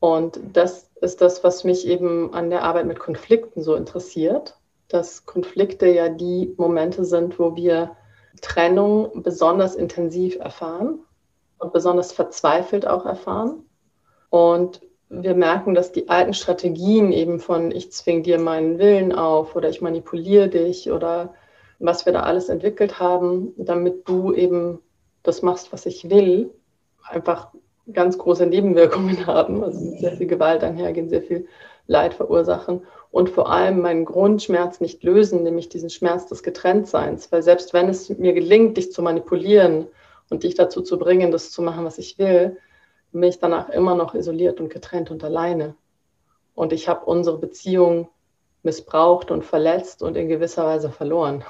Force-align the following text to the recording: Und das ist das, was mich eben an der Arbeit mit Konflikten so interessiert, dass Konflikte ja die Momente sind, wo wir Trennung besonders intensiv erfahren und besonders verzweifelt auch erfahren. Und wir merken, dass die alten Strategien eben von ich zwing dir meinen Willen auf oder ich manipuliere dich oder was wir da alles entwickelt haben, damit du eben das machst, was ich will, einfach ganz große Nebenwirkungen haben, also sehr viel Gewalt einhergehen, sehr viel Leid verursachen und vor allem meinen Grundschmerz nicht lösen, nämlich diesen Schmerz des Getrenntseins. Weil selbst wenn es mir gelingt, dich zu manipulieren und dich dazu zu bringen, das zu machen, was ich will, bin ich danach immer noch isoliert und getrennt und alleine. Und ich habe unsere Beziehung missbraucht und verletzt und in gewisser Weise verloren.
Und 0.00 0.40
das 0.52 0.90
ist 1.00 1.20
das, 1.20 1.42
was 1.42 1.64
mich 1.64 1.86
eben 1.86 2.32
an 2.32 2.50
der 2.50 2.62
Arbeit 2.62 2.86
mit 2.86 2.98
Konflikten 2.98 3.62
so 3.62 3.74
interessiert, 3.74 4.58
dass 4.88 5.26
Konflikte 5.26 5.86
ja 5.86 6.08
die 6.08 6.54
Momente 6.56 7.04
sind, 7.04 7.38
wo 7.38 7.56
wir 7.56 7.96
Trennung 8.40 9.22
besonders 9.22 9.74
intensiv 9.74 10.38
erfahren 10.38 11.00
und 11.58 11.72
besonders 11.72 12.12
verzweifelt 12.12 12.86
auch 12.86 13.04
erfahren. 13.04 13.64
Und 14.30 14.80
wir 15.08 15.34
merken, 15.34 15.74
dass 15.74 15.92
die 15.92 16.08
alten 16.08 16.34
Strategien 16.34 17.12
eben 17.12 17.40
von 17.40 17.70
ich 17.70 17.92
zwing 17.92 18.22
dir 18.22 18.38
meinen 18.38 18.78
Willen 18.78 19.12
auf 19.12 19.56
oder 19.56 19.68
ich 19.68 19.80
manipuliere 19.80 20.48
dich 20.48 20.90
oder 20.90 21.34
was 21.78 22.06
wir 22.06 22.12
da 22.12 22.22
alles 22.22 22.48
entwickelt 22.48 23.00
haben, 23.00 23.54
damit 23.56 24.08
du 24.08 24.32
eben 24.32 24.80
das 25.22 25.42
machst, 25.42 25.72
was 25.72 25.86
ich 25.86 26.10
will, 26.10 26.50
einfach 27.02 27.52
ganz 27.92 28.18
große 28.18 28.46
Nebenwirkungen 28.46 29.26
haben, 29.26 29.62
also 29.62 29.78
sehr 29.98 30.12
viel 30.12 30.26
Gewalt 30.26 30.62
einhergehen, 30.62 31.08
sehr 31.08 31.22
viel 31.22 31.46
Leid 31.86 32.14
verursachen 32.14 32.82
und 33.10 33.30
vor 33.30 33.50
allem 33.50 33.80
meinen 33.80 34.04
Grundschmerz 34.04 34.80
nicht 34.80 35.02
lösen, 35.02 35.42
nämlich 35.42 35.68
diesen 35.68 35.88
Schmerz 35.88 36.26
des 36.26 36.42
Getrenntseins. 36.42 37.32
Weil 37.32 37.42
selbst 37.42 37.72
wenn 37.72 37.88
es 37.88 38.10
mir 38.10 38.34
gelingt, 38.34 38.76
dich 38.76 38.92
zu 38.92 39.00
manipulieren 39.00 39.86
und 40.28 40.42
dich 40.42 40.54
dazu 40.54 40.82
zu 40.82 40.98
bringen, 40.98 41.30
das 41.30 41.50
zu 41.50 41.62
machen, 41.62 41.84
was 41.86 41.98
ich 41.98 42.18
will, 42.18 42.58
bin 43.12 43.22
ich 43.22 43.38
danach 43.38 43.70
immer 43.70 43.94
noch 43.94 44.14
isoliert 44.14 44.60
und 44.60 44.68
getrennt 44.68 45.10
und 45.10 45.24
alleine. 45.24 45.74
Und 46.54 46.74
ich 46.74 46.88
habe 46.88 47.06
unsere 47.06 47.38
Beziehung 47.38 48.08
missbraucht 48.62 49.30
und 49.30 49.44
verletzt 49.44 50.02
und 50.02 50.16
in 50.16 50.28
gewisser 50.28 50.66
Weise 50.66 50.90
verloren. 50.90 51.44